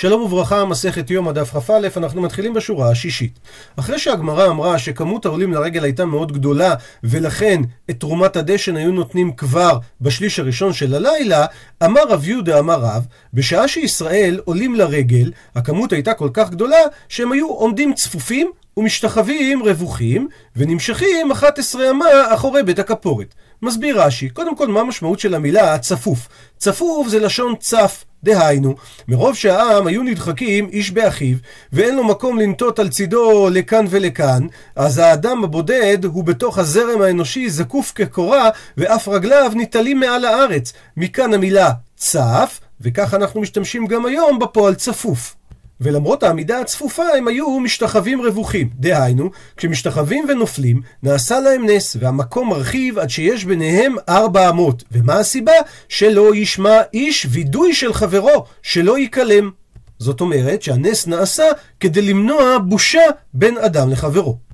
[0.00, 3.38] שלום וברכה, מסכת יום הדף כ"א, אנחנו מתחילים בשורה השישית.
[3.76, 9.32] אחרי שהגמרא אמרה שכמות העולים לרגל הייתה מאוד גדולה, ולכן את תרומת הדשן היו נותנים
[9.32, 11.46] כבר בשליש הראשון של הלילה,
[11.84, 17.32] אמר רב יהודה אמר רב, בשעה שישראל עולים לרגל, הכמות הייתה כל כך גדולה, שהם
[17.32, 23.34] היו עומדים צפופים ומשתחווים רווחים, ונמשכים 11 אמה אחורי בית הכפורת.
[23.62, 26.28] מסביר רש"י, קודם כל מה המשמעות של המילה צפוף?
[26.58, 28.04] צפוף זה לשון צף.
[28.24, 28.74] דהיינו,
[29.08, 31.36] מרוב שהעם היו נדחקים איש באחיו,
[31.72, 37.50] ואין לו מקום לנטות על צידו לכאן ולכאן, אז האדם הבודד הוא בתוך הזרם האנושי
[37.50, 40.72] זקוף כקורה, ואף רגליו ניטלים מעל הארץ.
[40.96, 45.39] מכאן המילה צף, וכך אנחנו משתמשים גם היום בפועל צפוף.
[45.80, 48.70] ולמרות העמידה הצפופה הם היו משתחווים רווחים.
[48.74, 54.84] דהיינו, כשמשתחווים ונופלים, נעשה להם נס, והמקום מרחיב עד שיש ביניהם ארבע אמות.
[54.92, 55.52] ומה הסיבה?
[55.88, 59.50] שלא ישמע איש וידוי של חברו, שלא ייכלם.
[59.98, 61.44] זאת אומרת שהנס נעשה
[61.80, 63.02] כדי למנוע בושה
[63.34, 64.49] בין אדם לחברו.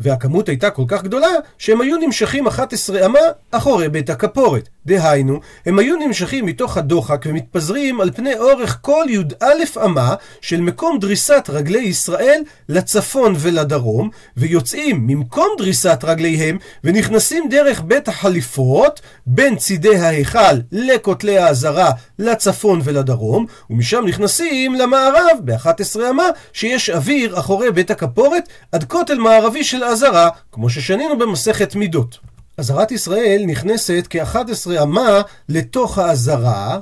[0.00, 3.18] והכמות הייתה כל כך גדולה, שהם היו נמשכים 11 אמה
[3.50, 4.68] אחורי בית הכפורת.
[4.86, 10.98] דהיינו, הם היו נמשכים מתוך הדוחק ומתפזרים על פני אורך כל י"א אמה של מקום
[10.98, 19.96] דריסת רגלי ישראל לצפון ולדרום, ויוצאים ממקום דריסת רגליהם ונכנסים דרך בית החליפות בין צידי
[19.96, 28.48] ההיכל לכותלי העזרה לצפון ולדרום, ומשם נכנסים למערב ב-11 אמה שיש אוויר אחורי בית הכפורת
[28.72, 32.18] עד כותל מערבי של עזרה, כמו ששנינו במסכת מידות.
[32.56, 36.80] עזרת ישראל נכנסת כ-11 אמה לתוך העזרה,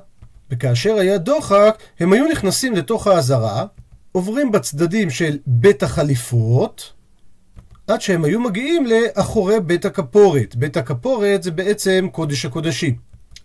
[0.51, 3.65] וכאשר היה דוחק, הם היו נכנסים לתוך העזרה,
[4.13, 6.93] עוברים בצדדים של בית החליפות,
[7.87, 10.57] עד שהם היו מגיעים לאחורי בית הכפורת.
[10.57, 12.97] בית הכפורת זה בעצם קודש הקודשים.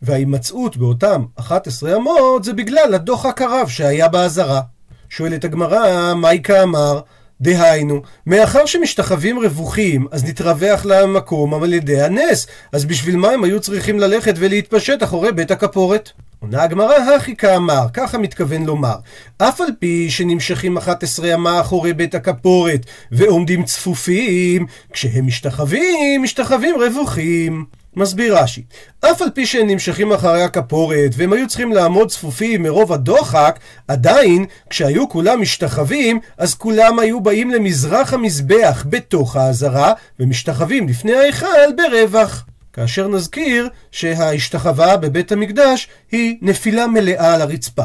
[0.01, 4.61] וההימצאות באותם 11 אמות זה בגלל הדוחק הרב שהיה בעזרה.
[5.09, 7.01] שואלת הגמרא, מייקה אמר,
[7.43, 13.59] דהיינו, מאחר שמשתחווים רווחים, אז נתרווח למקום על ידי הנס, אז בשביל מה הם היו
[13.59, 16.09] צריכים ללכת ולהתפשט אחורי בית הכפורת?
[16.39, 18.95] עונה הגמרא, הכי כאמר, ככה מתכוון לומר.
[19.37, 27.65] אף על פי שנמשכים 11 אמה אחורי בית הכפורת, ועומדים צפופים, כשהם משתחווים, משתחווים רווחים.
[27.95, 28.63] מסביר רש"י,
[28.99, 34.45] אף על פי שהם נמשכים אחרי הכפורת והם היו צריכים לעמוד צפופים מרוב הדוחק, עדיין
[34.69, 42.45] כשהיו כולם משתחווים, אז כולם היו באים למזרח המזבח בתוך העזרה ומשתחווים לפני ההיכל ברווח.
[42.73, 47.83] כאשר נזכיר שההשתחווה בבית המקדש היא נפילה מלאה על הרצפה.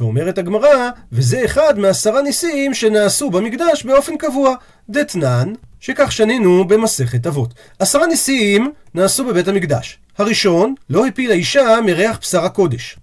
[0.00, 4.54] ואומרת הגמרא, וזה אחד מעשרה ניסים שנעשו במקדש באופן קבוע.
[4.90, 7.54] דתנן, שכך שנינו במסכת אבות.
[7.78, 9.98] עשרה ניסים נעשו בבית המקדש.
[10.18, 12.96] הראשון, לא הפילה אישה מריח בשר הקודש.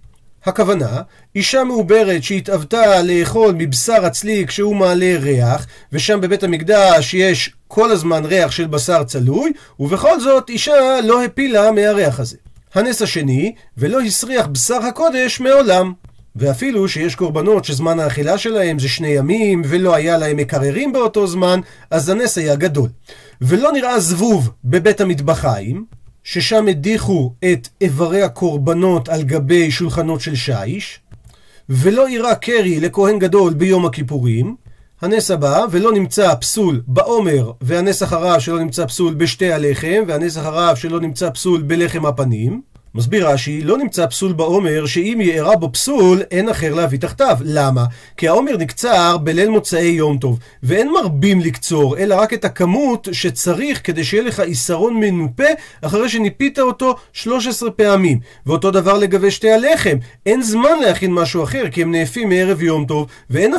[0.44, 1.02] הכוונה,
[1.34, 8.24] אישה מעוברת שהתאבתה לאכול מבשר הצלי כשהוא מעלה ריח, ושם בבית המקדש יש כל הזמן
[8.24, 12.36] ריח של בשר צלוי, ובכל זאת אישה לא הפילה מהריח הזה.
[12.74, 15.92] הנס השני, ולא הסריח בשר הקודש מעולם.
[16.38, 21.60] ואפילו שיש קורבנות שזמן האכילה שלהם זה שני ימים, ולא היה להם מקררים באותו זמן,
[21.90, 22.88] אז הנס היה גדול.
[23.40, 25.84] ולא נראה זבוב בבית המטבחיים,
[26.24, 31.00] ששם הדיחו את איברי הקורבנות על גבי שולחנות של שיש,
[31.68, 34.56] ולא אירע קרי לכהן גדול ביום הכיפורים,
[35.00, 40.76] הנס הבא, ולא נמצא פסול בעומר, והנס אחריו שלא נמצא פסול בשתי הלחם, והנס אחריו
[40.76, 42.62] שלא נמצא פסול בלחם הפנים,
[42.98, 47.36] מסביר רש"י, לא נמצא פסול בעומר שאם יארע בו פסול, אין אחר להביא תחתיו.
[47.44, 47.84] למה?
[48.16, 53.80] כי העומר נקצר בליל מוצאי יום טוב, ואין מרבים לקצור, אלא רק את הכמות שצריך
[53.84, 55.44] כדי שיהיה לך עיסרון מנופה
[55.82, 58.18] אחרי שניפית אותו 13 פעמים.
[58.46, 62.84] ואותו דבר לגבי שתי הלחם, אין זמן להכין משהו אחר, כי הם נאפים מערב יום
[62.84, 63.54] טוב, ואין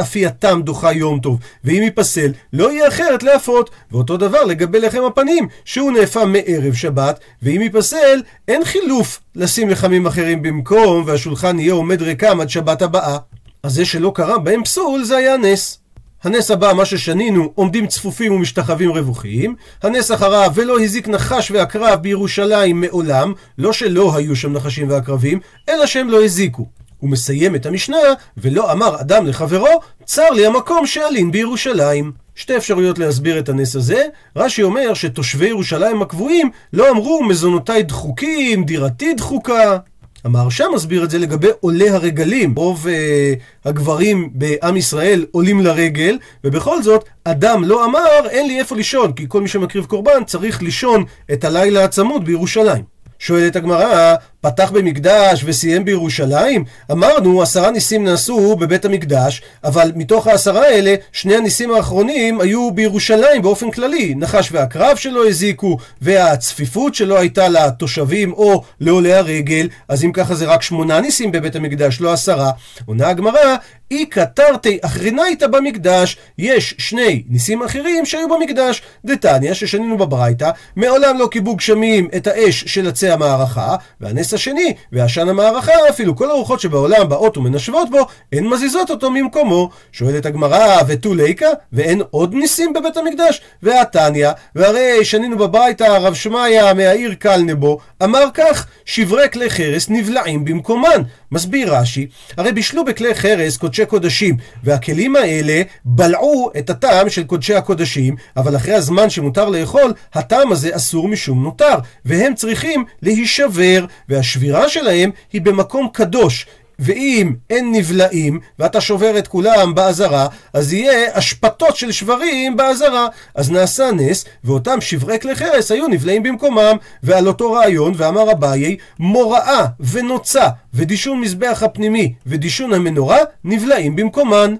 [0.00, 1.38] אפייתם דוחה יום טוב.
[1.64, 3.70] ואם ייפסל, לא יהיה אחרת להפות.
[3.92, 10.06] ואותו דבר לגבי לחם הפנים, שהוא נאפה מערב שבת, ואם ייפסל, אין חילוף לשים לחמים
[10.06, 13.18] אחרים במקום, והשולחן יהיה עומד ריקם עד שבת הבאה.
[13.62, 15.78] אז זה שלא קרה בהם פסול, זה היה נס.
[16.22, 19.56] הנס הבא, מה ששנינו, עומדים צפופים ומשתחווים רווחים.
[19.82, 25.86] הנס אחריו, ולא הזיק נחש ועקרב בירושלים מעולם, לא שלא היו שם נחשים ועקרבים, אלא
[25.86, 26.66] שהם לא הזיקו.
[26.98, 27.98] הוא מסיים את המשנה,
[28.36, 32.25] ולא אמר אדם לחברו, צר לי המקום שאלין בירושלים.
[32.36, 34.02] שתי אפשרויות להסביר את הנס הזה.
[34.36, 39.78] רש"י אומר שתושבי ירושלים הקבועים לא אמרו מזונותיי דחוקים, דירתי דחוקה.
[40.24, 42.54] המהרש"א מסביר את זה לגבי עולי הרגלים.
[42.56, 43.34] רוב אה,
[43.64, 49.24] הגברים בעם ישראל עולים לרגל, ובכל זאת, אדם לא אמר, אין לי איפה לישון, כי
[49.28, 52.84] כל מי שמקריב קורבן צריך לישון את הלילה הצמוד בירושלים.
[53.18, 54.14] שואלת הגמרא,
[54.46, 56.64] פתח במקדש וסיים בירושלים?
[56.92, 63.42] אמרנו, עשרה ניסים נעשו בבית המקדש, אבל מתוך העשרה האלה, שני הניסים האחרונים היו בירושלים
[63.42, 64.14] באופן כללי.
[64.16, 70.46] נחש ועקרב שלא הזיקו, והצפיפות שלא הייתה לתושבים או לעולי הרגל, אז אם ככה זה
[70.46, 72.50] רק שמונה ניסים בבית המקדש, לא עשרה.
[72.86, 73.56] עונה הגמרא,
[73.90, 78.82] אי קטרתי אחרינייתא במקדש, יש שני ניסים אחרים שהיו במקדש.
[79.04, 85.28] דתניא, ששנינו בברייתא, מעולם לא קיבלו גשמים את האש של עצי המערכה, והנס השני, ועשן
[85.28, 89.70] המערכה, אפילו כל הרוחות שבעולם באות ומנשבות בו, הן מזיזות אותו ממקומו.
[89.92, 93.40] שואלת הגמרא, ותו ליקה, ואין עוד ניסים בבית המקדש?
[93.62, 101.02] והתניא, והרי שנינו בברייתא, רב שמעיה מהעיר קלנבו, אמר כך, שברי כלי חרס נבלעים במקומן.
[101.32, 102.06] מסביר רש"י,
[102.36, 108.56] הרי בישלו בכלי חרס קודשי קודשים, והכלים האלה בלעו את הטעם של קודשי הקודשים, אבל
[108.56, 111.74] אחרי הזמן שמותר לאכול, הטעם הזה אסור משום נותר,
[112.04, 113.84] והם צריכים להישבר,
[114.26, 116.46] והשבירה שלהם היא במקום קדוש.
[116.78, 123.06] ואם אין נבלעים, ואתה שובר את כולם באזהרה, אז יהיה אשפתות של שברים באזהרה.
[123.34, 126.76] אז נעשה נס, ואותם שברי כלי חרס היו נבלעים במקומם.
[127.02, 134.54] ועל אותו רעיון, ואמר אביי, מוראה ונוצה ודישון מזבח הפנימי ודישון המנורה, נבלעים במקומן.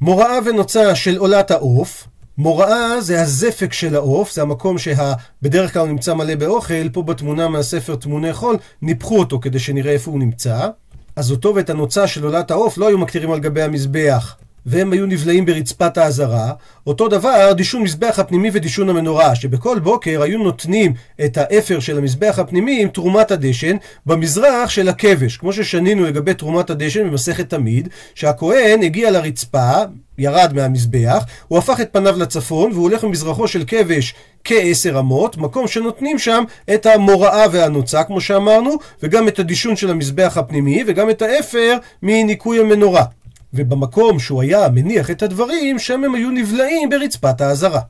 [0.00, 2.06] מוראה ונוצה של עולת העוף,
[2.38, 7.94] מוראה זה הזפק של העוף, זה המקום שבדרך כלל נמצא מלא באוכל, פה בתמונה מהספר
[7.94, 10.68] תמוני חול, ניפחו אותו כדי שנראה איפה הוא נמצא.
[11.16, 14.36] אז אותו ואת הנוצה של עולת העוף לא היו מקטירים על גבי המזבח.
[14.66, 16.52] והם היו נבלעים ברצפת האזהרה.
[16.86, 20.94] אותו דבר דישון מזבח הפנימי ודישון המנורה, שבכל בוקר היו נותנים
[21.24, 23.76] את האפר של המזבח הפנימי עם תרומת הדשן
[24.06, 25.36] במזרח של הכבש.
[25.36, 29.72] כמו ששנינו לגבי תרומת הדשן במסכת תמיד, שהכהן הגיע לרצפה,
[30.22, 34.14] ירד מהמזבח, הוא הפך את פניו לצפון והוא הולך ממזרחו של כבש
[34.44, 40.36] כעשר אמות, מקום שנותנים שם את המוראה והנוצה, כמו שאמרנו, וגם את הדישון של המזבח
[40.36, 43.04] הפנימי, וגם את האפר מניקוי המנורה.
[43.54, 47.80] ובמקום שהוא היה מניח את הדברים, שם הם היו נבלעים ברצפת האזהרה.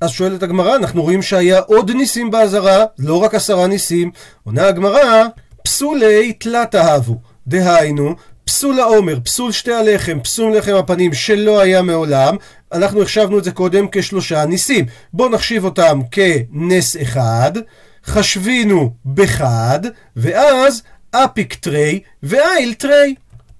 [0.00, 4.10] אז שואלת הגמרא, אנחנו רואים שהיה עוד ניסים באזהרה, לא רק עשרה ניסים.
[4.44, 5.24] עונה הגמרא,
[5.62, 7.16] פסולי תלת אהבו.
[7.46, 8.14] דהיינו,
[8.52, 12.36] פסול העומר, פסול שתי הלחם, פסול לחם הפנים שלא היה מעולם,
[12.72, 14.84] אנחנו החשבנו את זה קודם כשלושה ניסים.
[15.12, 17.52] בואו נחשיב אותם כנס אחד,
[18.06, 19.80] חשבינו בחד,
[20.16, 23.14] ואז אפיק תרי ואיל תרי.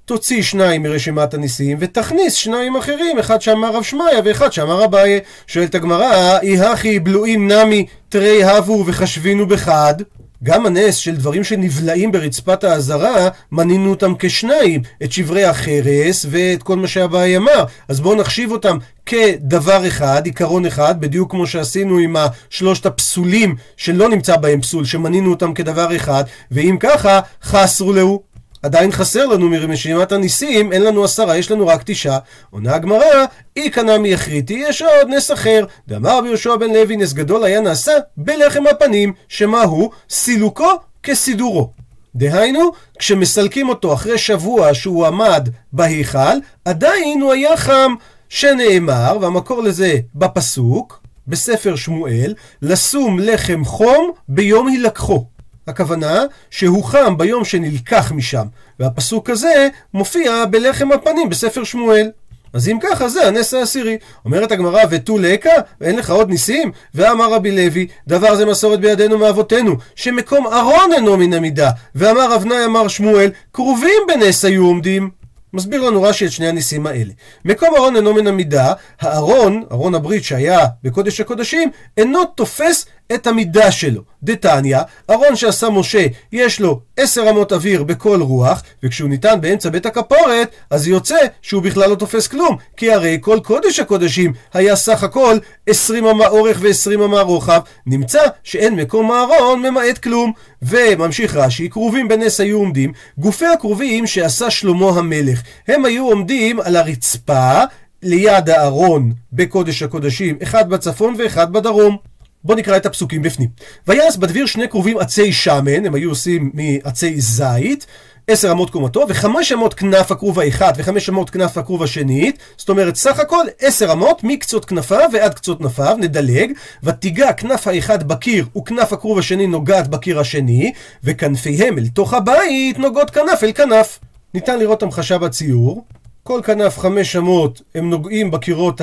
[0.05, 5.21] תוציא שניים מרשימת הניסים ותכניס שניים אחרים, אחד שאמר רב שמעיה ואחד שאמר אביי.
[5.47, 9.95] שואלת הגמרא, אי הכי בלועים נמי תרי הבו וחשבינו בחד?
[10.43, 16.77] גם הנס של דברים שנבלעים ברצפת האזהרה, מנינו אותם כשניים, את שברי החרס ואת כל
[16.77, 17.65] מה שאביי אמר.
[17.89, 24.09] אז בואו נחשיב אותם כדבר אחד, עיקרון אחד, בדיוק כמו שעשינו עם השלושת הפסולים שלא
[24.09, 28.32] נמצא בהם פסול, שמנינו אותם כדבר אחד, ואם ככה, חסרו להו.
[28.63, 32.19] עדיין חסר לנו מרשימת הניסים, אין לנו עשרה, יש לנו רק תשעה.
[32.51, 33.25] עונה הגמרא,
[33.57, 35.65] אי קנה מי יחריתי, יש עוד נס אחר.
[35.89, 39.91] דאמר רבי יהושע בן לוי, נס גדול היה נעשה בלחם הפנים, שמה הוא?
[40.11, 40.71] סילוקו
[41.03, 41.71] כסידורו.
[42.15, 47.95] דהיינו, כשמסלקים אותו אחרי שבוע שהוא עמד בהיכל, עדיין הוא היה חם,
[48.29, 55.25] שנאמר, והמקור לזה בפסוק, בספר שמואל, לשום לחם חום ביום הילקחו.
[55.67, 58.47] הכוונה שהוא חם ביום שנלקח משם,
[58.81, 62.11] והפסוק הזה מופיע בלחם הפנים בספר שמואל.
[62.53, 63.99] אז אם ככה, זה הנס העשירי.
[64.25, 65.51] אומרת הגמרא, ותו לקה?
[65.81, 66.73] ואין לך עוד ניסים?
[66.95, 71.71] ואמר רבי לוי, דבר זה מסורת בידינו מאבותינו, שמקום ארון אינו מן המידה.
[71.95, 75.11] ואמר אבנאי אמר שמואל, קרובים בנס היו עומדים.
[75.55, 77.13] מסביר לנו רש"י את שני הניסים האלה.
[77.45, 83.73] מקום ארון אינו מן המידה, הארון, ארון הברית שהיה בקודש הקודשים, אינו תופס את המידה
[83.73, 84.03] שלו.
[84.23, 84.79] דתניא,
[85.11, 90.51] ארון שעשה משה, יש לו עשר אמות אוויר בכל רוח, וכשהוא ניתן באמצע בית הכפורת,
[90.71, 95.39] אז יוצא שהוא בכלל לא תופס כלום, כי הרי כל קודש הקודשים היה סך הכל
[95.67, 100.33] עשרים אמה אורך ועשרים אמה רוחב, נמצא שאין מקום הארון ממעט כלום.
[100.63, 106.77] וממשיך רש"י, כרובים בנס היו עומדים, גופי הכרובים שעשה שלמה המלך, הם היו עומדים על
[106.77, 107.61] הרצפה
[108.03, 111.97] ליד הארון בקודש הקודשים, אחד בצפון ואחד בדרום.
[112.45, 113.49] בואו נקרא את הפסוקים בפנים.
[113.89, 117.87] ויעש בדביר שני כרובים עצי שמן, הם היו עושים מעצי זית,
[118.27, 122.97] עשר אמות קומתו, וחמש אמות כנף הכרוב האחד וחמש אמות כנף הכרוב השנית, זאת אומרת
[122.97, 128.93] סך הכל עשר אמות מקצות כנפיו ועד קצות כנפיו, נדלג, ותיגע כנף האחד בקיר וכנף
[128.93, 130.73] הכרוב השני נוגעת בקיר השני,
[131.05, 133.99] וכנפיהם אל תוך הבית נוגעות כנף אל כנף.
[134.35, 135.85] ניתן לראות המחשה בציור,
[136.23, 138.81] כל כנף חמש אמות הם נוגעים בקירות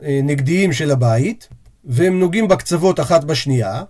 [0.00, 1.48] הנגדיים של הבית,
[1.86, 3.82] והם נוגעים בקצוות אחת בשנייה,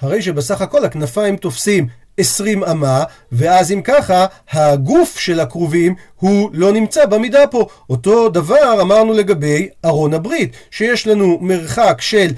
[0.00, 1.86] הרי שבסך הכל הכנפיים תופסים
[2.18, 7.66] 20 אמה, ואז אם ככה, הגוף של הכרובים הוא לא נמצא במידה פה.
[7.90, 12.30] אותו דבר אמרנו לגבי ארון הברית, שיש לנו מרחק של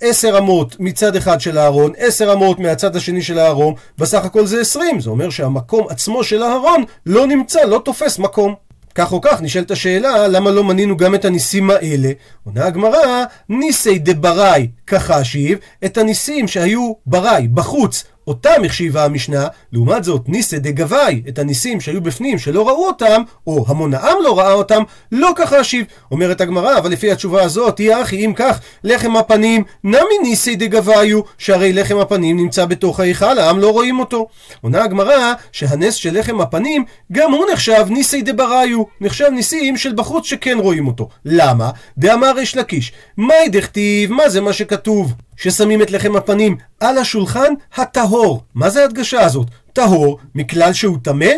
[0.00, 4.60] עשר אמות מצד אחד של הארון, עשר אמות מהצד השני של הארון, בסך הכל זה
[4.60, 5.00] עשרים.
[5.00, 8.54] זה אומר שהמקום עצמו של הארון לא נמצא, לא תופס מקום.
[8.98, 12.12] כך או כך נשאלת השאלה, למה לא מנינו גם את הניסים האלה?
[12.44, 20.28] עונה הגמרא, ניסי דבראי כחשיב, את הניסים שהיו בראי, בחוץ, אותם החשיבה המשנה, לעומת זאת
[20.28, 24.82] ניסא דגבי, את הניסים שהיו בפנים שלא ראו אותם, או המון העם לא ראה אותם,
[25.12, 25.86] לא ככה השיב.
[26.10, 31.20] אומרת הגמרא, אבל לפי התשובה הזאת, היא אחי, אם כך, לחם הפנים, נמי ניסי דגביו,
[31.38, 34.26] שהרי לחם הפנים נמצא בתוך ההיכל, העם לא רואים אותו.
[34.60, 40.26] עונה הגמרא, שהנס של לחם הפנים, גם הוא נחשב ניסי דבריו, נחשב ניסים של בחוץ
[40.26, 41.08] שכן רואים אותו.
[41.24, 41.70] למה?
[41.98, 45.12] דאמר ריש לקיש, מאי דכתיב, מה זה מה שכתוב?
[45.38, 48.42] ששמים את לחם הפנים על השולחן הטהור.
[48.54, 49.46] מה זה ההדגשה הזאת?
[49.72, 51.30] טהור מכלל שהוא טמא?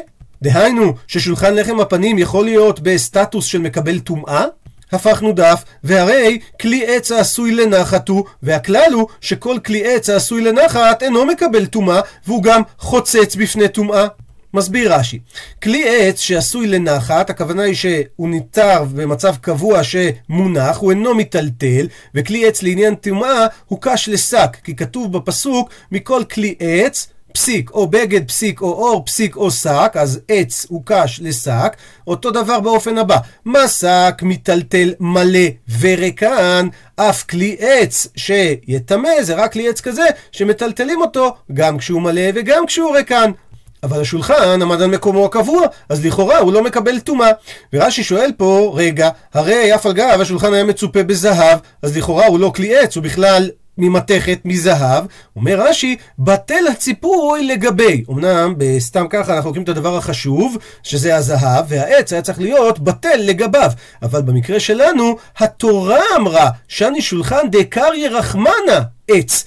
[0.43, 4.45] דהיינו, ששולחן לחם הפנים יכול להיות בסטטוס של מקבל טומאה?
[4.93, 11.03] הפכנו דף, והרי כלי עץ העשוי לנחת הוא, והכלל הוא שכל כלי עץ העשוי לנחת
[11.03, 14.07] אינו מקבל טומאה, והוא גם חוצץ בפני טומאה.
[14.55, 15.19] מסביר רש"י,
[15.63, 22.47] כלי עץ שעשוי לנחת, הכוונה היא שהוא ניתר במצב קבוע שמונח, הוא אינו מיטלטל, וכלי
[22.47, 28.29] עץ לעניין טומאה הוא קש לשק, כי כתוב בפסוק מכל כלי עץ פסיק או בגד
[28.29, 31.77] פסיק או אור פסיק או שק, אז עץ הוא קש לשק,
[32.07, 35.49] אותו דבר באופן הבא, מה שק מיטלטל מלא
[35.81, 42.23] וריקן, אף כלי עץ שיטמא זה רק כלי עץ כזה שמטלטלים אותו גם כשהוא מלא
[42.35, 43.31] וגם כשהוא ריקן.
[43.83, 47.31] אבל השולחן עמד על מקומו הקבוע, אז לכאורה הוא לא מקבל טומאה.
[47.73, 52.39] ורש"י שואל פה, רגע, הרי אף על גב השולחן היה מצופה בזהב, אז לכאורה הוא
[52.39, 55.05] לא כלי עץ, הוא בכלל ממתכת, מזהב.
[55.37, 58.05] אומר רש"י, בטל הציפוי לגבי.
[58.11, 63.17] אמנם, סתם ככה אנחנו לוקחים את הדבר החשוב, שזה הזהב, והעץ היה צריך להיות בטל
[63.19, 63.71] לגביו.
[64.03, 69.45] אבל במקרה שלנו, התורה אמרה, שאני שולחן דקריה רחמנה עץ.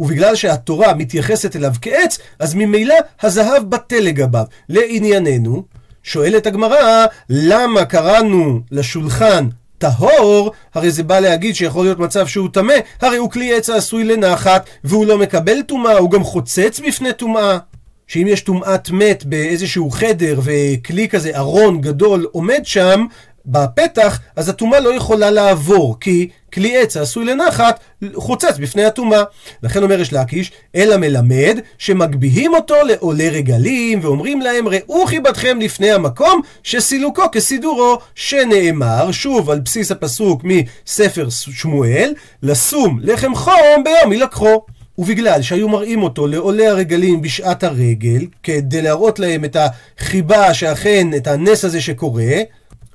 [0.00, 4.44] ובגלל שהתורה מתייחסת אליו כעץ, אז ממילא הזהב בטל לגביו.
[4.68, 5.64] לענייננו,
[6.02, 12.74] שואלת הגמרא, למה קראנו לשולחן טהור, הרי זה בא להגיד שיכול להיות מצב שהוא טמא,
[13.00, 17.58] הרי הוא כלי עץ העשוי לנחת, והוא לא מקבל טומאה, הוא גם חוצץ בפני טומאה.
[18.06, 23.06] שאם יש טומאת מת באיזשהו חדר וכלי כזה, ארון גדול עומד שם,
[23.50, 27.80] בפתח, אז הטומאה לא יכולה לעבור, כי כלי עץ העשוי לנחת
[28.14, 29.22] חוצץ בפני הטומאה.
[29.62, 35.90] לכן אומר יש להקיש, אלא מלמד שמגביהים אותו לעולי רגלים, ואומרים להם, ראו חיבתכם לפני
[35.90, 44.62] המקום, שסילוקו כסידורו, שנאמר, שוב על בסיס הפסוק מספר שמואל, לשום לחם חום ביום ילקחו.
[44.98, 49.56] ובגלל שהיו מראים אותו לעולי הרגלים בשעת הרגל, כדי להראות להם את
[49.98, 52.32] החיבה שאכן, את הנס הזה שקורה,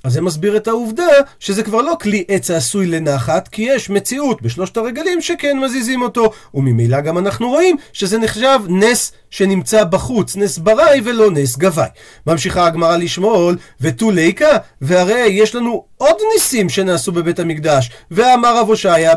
[0.06, 1.08] אז זה מסביר את העובדה
[1.40, 6.32] שזה כבר לא כלי עץ העשוי לנחת, כי יש מציאות בשלושת הרגלים שכן מזיזים אותו,
[6.54, 11.88] וממילא גם אנחנו רואים שזה נחשב נס שנמצא בחוץ, נס בראי ולא נס גבאי.
[12.28, 17.92] ממשיכה הגמרא לשמול, ותו ליקה, והרי יש לנו עוד ניסים שנעשו בבית המקדש.
[18.12, 19.14] ואמר רב הושעיה,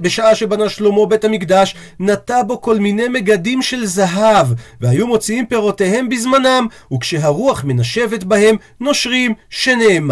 [0.00, 4.46] בשעה שבנה שלמה בית המקדש, נטע בו כל מיני מגדים של זהב,
[4.80, 10.09] והיו מוציאים פירותיהם בזמנם, וכשהרוח מנשבת בהם, נושרים, שנאמר,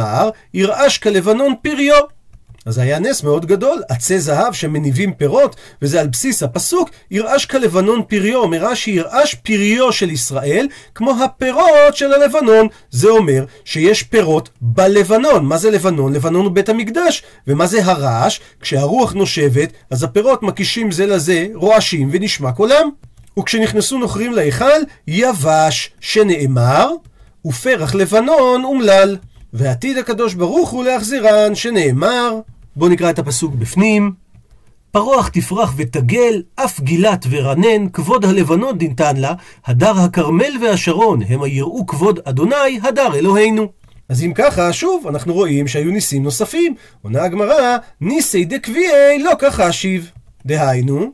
[0.54, 2.18] ירעש כלבנון פריו.
[2.66, 8.02] אז היה נס מאוד גדול, עצי זהב שמניבים פירות, וזה על בסיס הפסוק, ירעש כלבנון
[8.08, 12.66] פריו, אומר רש"י, ירעש פריו של ישראל, כמו הפירות של הלבנון.
[12.90, 15.44] זה אומר שיש פירות בלבנון.
[15.44, 16.12] מה זה לבנון?
[16.12, 17.22] לבנון הוא בית המקדש.
[17.46, 18.40] ומה זה הרעש?
[18.60, 22.88] כשהרוח נושבת, אז הפירות מקישים זה לזה, רועשים ונשמע קולם.
[23.38, 26.90] וכשנכנסו נוכרים להיכל, יבש, שנאמר,
[27.46, 29.16] ופרח לבנון אומלל.
[29.52, 32.40] ועתיד הקדוש ברוך הוא להחזירן, שנאמר,
[32.76, 34.12] בואו נקרא את הפסוק בפנים.
[34.90, 39.34] פרוח תפרח ותגל, אף גילת ורנן, כבוד הלבנון דנתן לה,
[39.66, 43.68] הדר הכרמל והשרון, המה יראו כבוד אדוני, הדר אלוהינו.
[44.08, 46.74] אז אם ככה, שוב, אנחנו רואים שהיו ניסים נוספים.
[47.02, 50.10] עונה הגמרא, ניסי דקביעי לא ככה שיב.
[50.46, 51.12] דהיינו,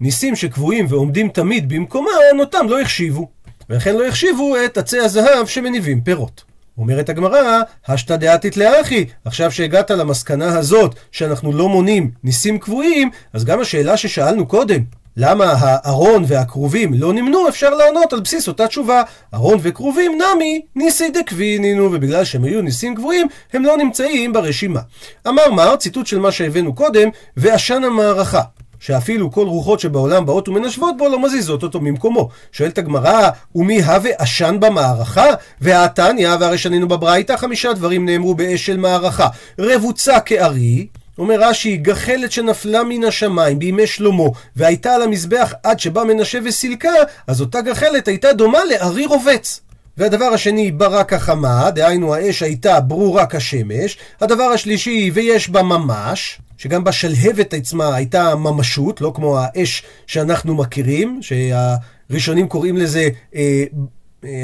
[0.00, 3.28] ניסים שקבועים ועומדים תמיד במקומם, אותם לא החשיבו.
[3.70, 6.51] ולכן לא החשיבו את עצי הזהב שמניבים פירות.
[6.78, 13.44] אומרת הגמרא, השתא דעתית לאחי, עכשיו שהגעת למסקנה הזאת שאנחנו לא מונים ניסים קבועים, אז
[13.44, 14.82] גם השאלה ששאלנו קודם,
[15.16, 19.02] למה הארון והכרובים לא נמנו, אפשר לענות על בסיס אותה תשובה.
[19.34, 24.80] ארון וכרובים נמי ניסי דקבינינו, ובגלל שהם היו ניסים קבועים, הם לא נמצאים ברשימה.
[25.28, 28.42] אמר מר, ציטוט של מה שהבאנו קודם, ועשן המערכה.
[28.82, 32.28] שאפילו כל רוחות שבעולם באות ומנשבות בו לא מזיזות אותו ממקומו.
[32.52, 35.26] שואלת הגמרא, ומי הווה עשן במערכה?
[35.60, 39.28] והתניא, והרי שנינו בברייתא, חמישה דברים נאמרו באש של מערכה.
[39.58, 40.86] רבוצה כארי,
[41.18, 44.24] אומר רש"י, גחלת שנפלה מן השמיים בימי שלמה
[44.56, 46.92] והייתה על המזבח עד שבא מנשה וסילקה,
[47.26, 49.60] אז אותה גחלת הייתה דומה לארי רובץ.
[49.96, 53.98] והדבר השני, ברק החמה, דהיינו האש הייתה ברורה כשמש.
[54.20, 61.20] הדבר השלישי, ויש בה ממש, שגם בשלהבת עצמה הייתה ממשות, לא כמו האש שאנחנו מכירים,
[61.22, 63.64] שהראשונים קוראים לזה אה,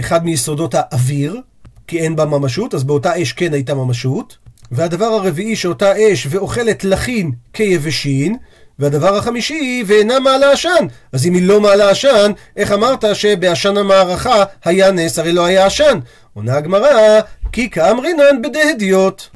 [0.00, 1.40] אחד מיסודות האוויר,
[1.86, 4.36] כי אין בה ממשות, אז באותה אש כן הייתה ממשות.
[4.70, 8.36] והדבר הרביעי שאותה אש ואוכלת לחין כיבשין,
[8.78, 10.86] והדבר החמישי, ואינה מעלה עשן.
[11.12, 15.66] אז אם היא לא מעלה עשן, איך אמרת שבעשן המערכה היה נס, הרי לא היה
[15.66, 15.98] עשן?
[16.34, 17.20] עונה הגמרא,
[17.52, 19.28] כי כאמרינן בדהדיות.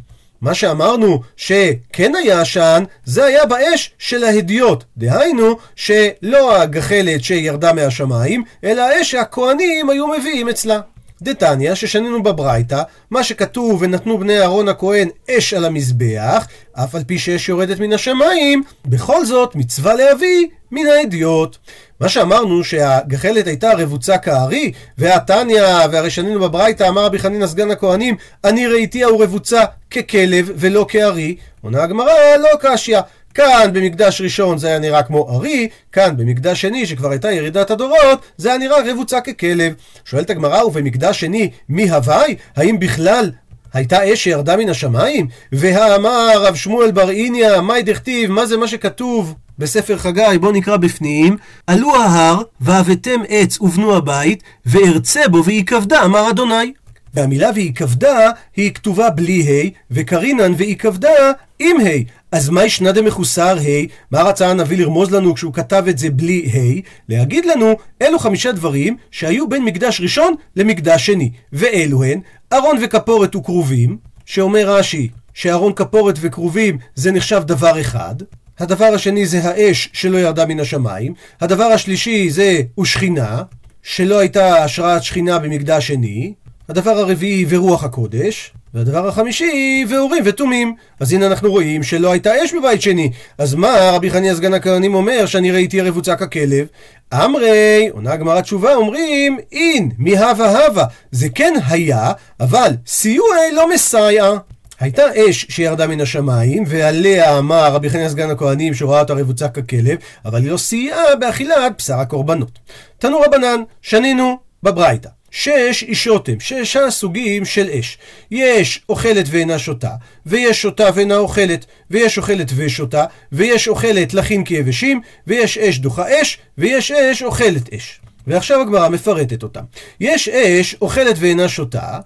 [0.43, 4.85] מה שאמרנו שכן היה עשן, זה היה באש של ההדיות.
[4.97, 10.81] דהיינו, שלא הגחלת שירדה מהשמיים, אלא האש שהכוהנים היו מביאים אצלה.
[11.23, 17.19] דתניא, ששנינו בברייתא, מה שכתוב ונתנו בני אהרון הכהן אש על המזבח, אף על פי
[17.19, 21.57] שאש יורדת מן השמיים, בכל זאת מצווה להביא מן האדיוט.
[22.01, 25.63] מה שאמרנו שהגחלת הייתה רבוצה כארי, והתניא,
[25.93, 29.61] והרי שנינו בברייתא, אמר רבי חנינא סגן הכהנים, אני ראיתיה הוא רבוצה
[29.91, 33.01] ככלב ולא כארי, עונה הגמרא, לא קשיא.
[33.35, 38.23] כאן במקדש ראשון זה היה נראה כמו ארי, כאן במקדש שני שכבר הייתה ירידת הדורות,
[38.37, 39.75] זה היה נראה רבוצה ככלב.
[40.05, 42.37] שואלת הגמרא, ובמקדש שני מי הווי?
[42.57, 43.31] האם בכלל
[43.73, 45.29] הייתה אש שירדה מן השמיים?
[45.53, 49.35] והאמר רב שמואל בר איניה, מאי דכתיב, מה זה מה שכתוב?
[49.59, 51.37] בספר חגי, בואו נקרא בפנים,
[51.67, 56.73] עלו ההר, והבאתם עץ ובנו הבית, וארצה בו ויכבדה, אמר אדוני.
[57.15, 61.33] והמילה והיכבדה היא כתובה בלי ה', וקרינן והיכבדה
[61.71, 61.91] עם ה'.
[62.33, 63.87] אז מה ישנה דמחוסר ה'?
[64.11, 66.81] מה רצה הנביא לרמוז לנו כשהוא כתב את זה בלי ה'?
[67.09, 71.31] להגיד לנו, אלו חמישה דברים שהיו בין מקדש ראשון למקדש שני.
[71.53, 72.21] ואלו הן,
[72.53, 78.15] ארון וכפורת וכרובים, שאומר רש"י, שארון כפורת וכרובים זה נחשב דבר אחד.
[78.59, 81.15] הדבר השני זה האש שלא ירדה מן השמיים.
[81.41, 83.43] הדבר השלישי זה ושכינה,
[83.83, 86.35] שלא הייתה השראת שכינה במקדש שני.
[86.69, 90.75] הדבר הרביעי ורוח הקודש, והדבר החמישי ואורים ותומים.
[91.01, 93.11] אז הנה אנחנו רואים שלא הייתה אש בבית שני.
[93.39, 96.67] אז מה רבי חניה סגן הכהנים אומר שאני ראיתי הרבוצה ככלב?
[97.15, 100.85] אמרי, עונה הגמרא תשובה, אומרים אין, מהווה הווה.
[101.11, 104.33] זה כן היה, אבל סיועי לא מסייע.
[104.81, 109.99] הייתה אש שירדה מן השמיים, ועליה אמר רבי חניה סגן הכהנים שראה אותה רבוצה ככלב,
[110.25, 112.59] אבל היא לא סייעה באכילת בשר הקורבנות.
[112.99, 115.09] תנו רבנן, שנינו בברייתא.
[115.33, 117.99] שש אישות הם, שישה סוגים של אש.
[118.31, 119.91] יש אוכלת ואינה שותה,
[120.27, 126.39] ויש שותה ואינה אוכלת, ויש אוכלת ושותה, ויש אוכלת לחין כיבשים, ויש אש דוחה אש,
[126.59, 128.01] ויש אש אוכלת אש.
[128.27, 129.65] ועכשיו הגמרא מפרטת אותם.
[130.01, 131.99] יש אש אוכלת ואינה שותה,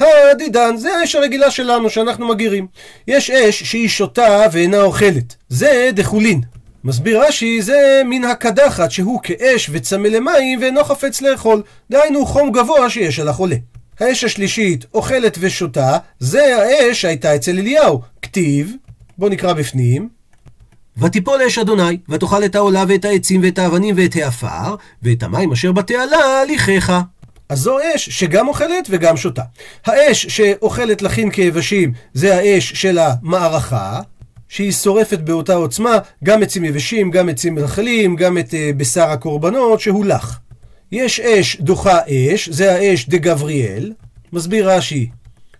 [0.00, 2.66] הדידן, זה האש הרגילה שלנו שאנחנו מגירים.
[3.08, 6.40] יש אש שהיא שותה ואינה אוכלת, זה דחולין.
[6.84, 11.62] מסביר רש"י, זה מן הקדחת שהוא כאש וצמא למים ואינו חפץ לאכול.
[11.90, 13.56] דהיינו חום גבוה שיש על החולה.
[14.00, 18.00] האש השלישית, אוכלת ושותה, זה האש שהייתה אצל אליהו.
[18.22, 18.72] כתיב,
[19.18, 20.08] בואו נקרא בפנים.
[20.98, 25.72] ותיפול אש אדוני, ותאכל את העולה ואת העצים ואת האבנים ואת העפר, ואת המים אשר
[25.72, 27.00] בתעלה הליכך.
[27.48, 29.42] אז זו אש שגם אוכלת וגם שותה.
[29.86, 34.00] האש שאוכלת לחין כיבשים זה האש של המערכה,
[34.48, 39.80] שהיא שורפת באותה עוצמה גם עצים יבשים, גם עצים מלכלים, גם את uh, בשר הקורבנות
[39.80, 40.40] שהוא לח.
[40.92, 43.92] יש אש דוחה אש, זה האש דה גבריאל,
[44.32, 45.08] מסביר רש"י,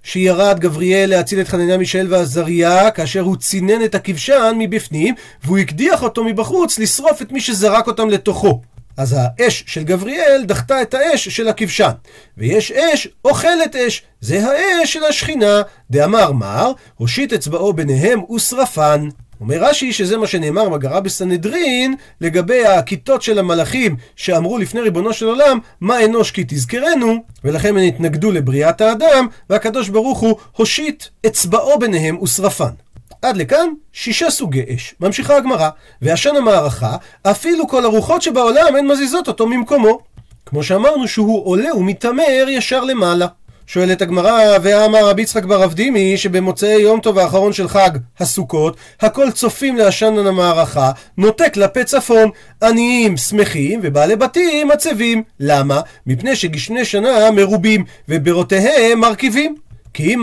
[0.02, 6.02] שירד גבריאל להציל את חנניה מישאל ועזריה כאשר הוא צינן את הכבשן מבפנים והוא הקדיח
[6.02, 8.60] אותו מבחוץ לשרוף את מי שזרק אותם לתוכו.
[8.96, 11.90] אז האש של גבריאל דחתה את האש של הכבשן.
[12.38, 15.62] ויש אש אוכלת אש, זה האש של השכינה.
[15.90, 19.08] דאמר מר, הושיט אצבעו ביניהם ושרפן.
[19.40, 25.26] אומר רש"י שזה מה שנאמר בגרה בסנהדרין לגבי הכיתות של המלאכים שאמרו לפני ריבונו של
[25.26, 31.78] עולם מה אנוש כי תזכרנו ולכן הם התנגדו לבריאת האדם והקדוש ברוך הוא הושיט אצבעו
[31.78, 32.83] ביניהם ושרפן.
[33.24, 34.94] עד לכאן שישה סוגי אש.
[35.00, 35.68] ממשיכה הגמרא,
[36.02, 39.98] ועשן המערכה, אפילו כל הרוחות שבעולם הן מזיזות אותו ממקומו.
[40.46, 43.26] כמו שאמרנו שהוא עולה ומתעמר ישר למעלה.
[43.66, 49.30] שואלת הגמרא, ואמר רבי יצחק בר אבדימי, שבמוצאי יום טוב האחרון של חג הסוכות, הכל
[49.30, 52.30] צופים לעשן המערכה, נוטה כלפי צפון,
[52.62, 55.22] עניים שמחים ובעלי בתים עצבים.
[55.40, 55.80] למה?
[56.06, 59.54] מפני שגשני שנה מרובים, ובירותיהם מרכיבים.
[59.94, 60.22] כי אם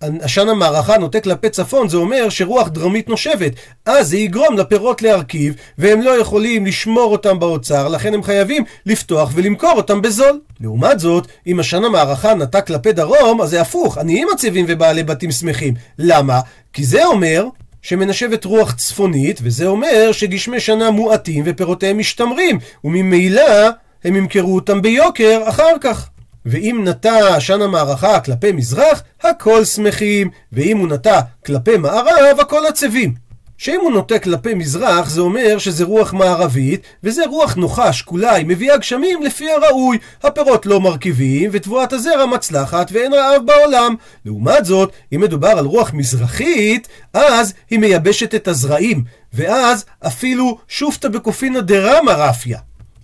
[0.00, 3.52] עשן המערכה נוטה כלפי צפון, זה אומר שרוח דרומית נושבת.
[3.86, 9.30] אז זה יגרום לפירות להרכיב, והם לא יכולים לשמור אותם באוצר, לכן הם חייבים לפתוח
[9.34, 10.40] ולמכור אותם בזול.
[10.60, 15.30] לעומת זאת, אם עשן המערכה נטה כלפי דרום, אז זה הפוך, עניים עצבים ובעלי בתים
[15.30, 15.74] שמחים.
[15.98, 16.40] למה?
[16.72, 17.46] כי זה אומר
[17.82, 23.68] שמנשבת רוח צפונית, וזה אומר שגשמי שנה מועטים ופירותיהם משתמרים, וממילא
[24.04, 26.08] הם ימכרו אותם ביוקר אחר כך.
[26.46, 33.14] ואם נטע עשן המערכה כלפי מזרח, הכל שמחים, ואם הוא נטע כלפי מערב, הכל עצבים.
[33.58, 38.46] שאם הוא נוטה כלפי מזרח, זה אומר שזה רוח מערבית, וזה רוח נוחה, שקולה, היא
[38.46, 39.98] מביאה גשמים לפי הראוי.
[40.22, 43.94] הפירות לא מרכיבים, ותבואת הזרע מצלחת, ואין רעב בעולם.
[44.24, 51.08] לעומת זאת, אם מדובר על רוח מזרחית, אז היא מייבשת את הזרעים, ואז אפילו שופטה
[51.08, 52.58] בקופינה דרמה רפיה.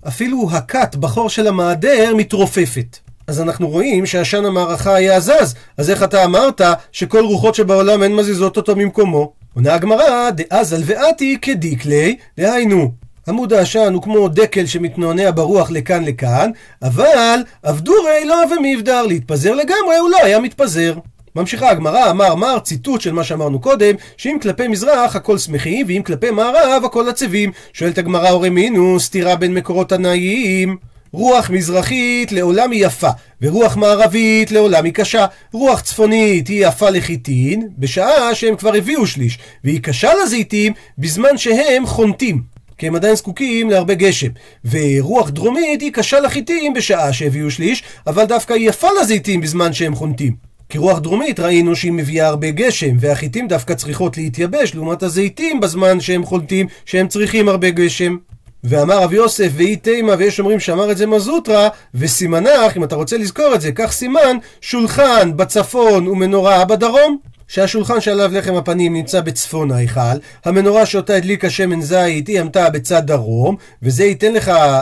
[0.09, 3.08] אפילו הכת בחור של המעדר מתרופפת.
[3.29, 6.61] אז אנחנו רואים שעשן המערכה היה זז, אז איך אתה אמרת
[6.93, 9.33] שכל רוחות שבעולם אין מזיזות אותו ממקומו?
[9.55, 12.91] עונה הגמרא, דאז הלוואתי כדיקלי, דהיינו,
[13.29, 16.51] עמוד העשן הוא כמו דקל שמתנוענע ברוח לכאן לכאן,
[16.83, 20.95] אבל אבדורי לא ומבדר, להתפזר לגמרי הוא לא היה מתפזר.
[21.37, 26.03] ממשיכה הגמרא, אמר מר, ציטוט של מה שאמרנו קודם, שאם כלפי מזרח הכל שמחים, ואם
[26.03, 27.53] כלפי מערב הכל עצבים.
[27.73, 30.77] שואלת הגמרא הורי מינוס, סתירה בין מקורות תנאיים.
[31.13, 33.11] רוח מזרחית לעולם היא יפה,
[33.43, 35.27] ורוח מערבית לעולם היא קשה.
[35.53, 41.87] רוח צפונית היא יפה לחיטין, בשעה שהם כבר הביאו שליש, והיא קשה לזיתים בזמן שהם
[41.87, 42.43] חונטים.
[42.79, 44.29] כי הם עדיין זקוקים להרבה גשם.
[44.71, 49.95] ורוח דרומית היא קשה לחיטים בשעה שהביאו שליש, אבל דווקא היא יפה לזיתים בזמן שהם
[49.95, 50.49] חונטים.
[50.69, 56.01] כי רוח דרומית ראינו שהיא מביאה הרבה גשם, והחיטים דווקא צריכות להתייבש, לעומת הזיתים בזמן
[56.01, 58.17] שהם חונטים, שהם צריכים הרבה גשם.
[58.65, 63.19] ואמר רב יוסף, ואי תימה, ויש אומרים שאמר את זה מזוטרה, וסימנך, אם אתה רוצה
[63.19, 67.19] לזכור את זה, כך סימן, שולחן בצפון ומנורה בדרום.
[67.49, 73.07] שהשולחן שעליו לחם הפנים נמצא בצפון ההיכל, המנורה שאותה הדליקה שמן זית היא עמתה בצד
[73.07, 74.81] דרום, וזה ייתן לך, אה,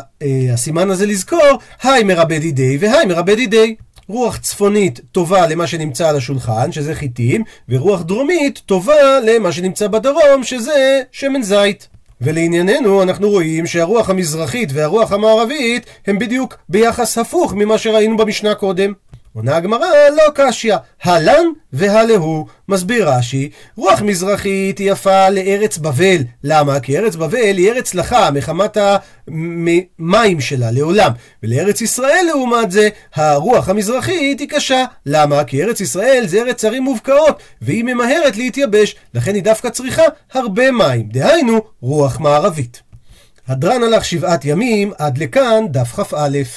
[0.52, 3.74] הסימן הזה לזכור, היי מרבה דידי והי מרבה דידי.
[4.08, 10.44] רוח צפונית טובה למה שנמצא על השולחן, שזה חיטים, ורוח דרומית טובה למה שנמצא בדרום,
[10.44, 11.88] שזה שמן זית.
[12.20, 18.92] ולענייננו אנחנו רואים שהרוח המזרחית והרוח המערבית הם בדיוק ביחס הפוך ממה שראינו במשנה קודם.
[19.36, 22.46] עונה הגמרא לא קשיא, הלן והלהו.
[22.68, 26.16] מסביר רש"י, רוח מזרחית היא יפה לארץ בבל.
[26.44, 26.80] למה?
[26.80, 28.76] כי ארץ בבל היא ארץ לחה מחמת
[29.28, 31.10] המים שלה לעולם.
[31.42, 34.84] ולארץ ישראל לעומת זה, הרוח המזרחית היא קשה.
[35.06, 35.44] למה?
[35.44, 40.70] כי ארץ ישראל זה ארץ ערים מובקעות, והיא ממהרת להתייבש, לכן היא דווקא צריכה הרבה
[40.70, 41.08] מים.
[41.08, 42.82] דהיינו, רוח מערבית.
[43.48, 46.38] הדרן הלך שבעת ימים, עד לכאן דף כ"א.